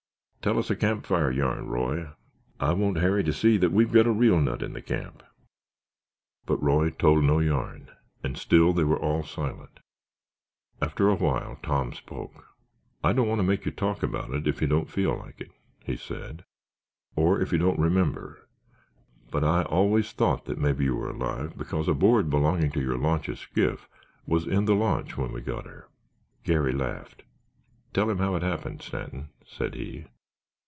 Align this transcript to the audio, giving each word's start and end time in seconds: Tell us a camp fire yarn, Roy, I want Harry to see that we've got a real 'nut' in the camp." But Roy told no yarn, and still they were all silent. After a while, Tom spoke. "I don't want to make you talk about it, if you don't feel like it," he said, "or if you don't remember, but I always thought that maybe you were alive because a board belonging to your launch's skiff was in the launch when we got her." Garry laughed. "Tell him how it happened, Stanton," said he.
Tell 0.43 0.57
us 0.57 0.71
a 0.71 0.75
camp 0.75 1.05
fire 1.05 1.29
yarn, 1.29 1.67
Roy, 1.67 2.09
I 2.59 2.73
want 2.73 2.97
Harry 2.97 3.23
to 3.25 3.31
see 3.31 3.57
that 3.57 3.71
we've 3.71 3.91
got 3.91 4.07
a 4.07 4.11
real 4.11 4.41
'nut' 4.41 4.63
in 4.63 4.73
the 4.73 4.81
camp." 4.81 5.21
But 6.47 6.59
Roy 6.63 6.89
told 6.89 7.23
no 7.25 7.37
yarn, 7.37 7.91
and 8.23 8.35
still 8.35 8.73
they 8.73 8.83
were 8.83 8.97
all 8.97 9.21
silent. 9.21 9.81
After 10.81 11.09
a 11.09 11.13
while, 11.15 11.59
Tom 11.61 11.93
spoke. 11.93 12.43
"I 13.03 13.13
don't 13.13 13.27
want 13.27 13.37
to 13.37 13.43
make 13.43 13.67
you 13.67 13.71
talk 13.71 14.01
about 14.01 14.31
it, 14.33 14.47
if 14.47 14.61
you 14.63 14.67
don't 14.67 14.89
feel 14.89 15.15
like 15.15 15.39
it," 15.39 15.51
he 15.83 15.95
said, 15.95 16.43
"or 17.15 17.39
if 17.39 17.51
you 17.51 17.59
don't 17.59 17.77
remember, 17.77 18.47
but 19.29 19.43
I 19.43 19.61
always 19.65 20.11
thought 20.11 20.45
that 20.45 20.57
maybe 20.57 20.85
you 20.85 20.95
were 20.95 21.11
alive 21.11 21.55
because 21.55 21.87
a 21.87 21.93
board 21.93 22.31
belonging 22.31 22.71
to 22.71 22.81
your 22.81 22.97
launch's 22.97 23.41
skiff 23.41 23.87
was 24.25 24.47
in 24.47 24.65
the 24.65 24.73
launch 24.73 25.17
when 25.17 25.31
we 25.33 25.41
got 25.41 25.67
her." 25.67 25.87
Garry 26.43 26.71
laughed. 26.73 27.21
"Tell 27.93 28.09
him 28.09 28.17
how 28.17 28.33
it 28.33 28.41
happened, 28.41 28.81
Stanton," 28.81 29.29
said 29.45 29.75
he. 29.75 30.07